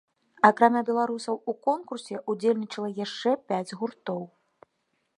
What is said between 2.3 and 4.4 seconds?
ўдзельнічала яшчэ пяць гуртоў.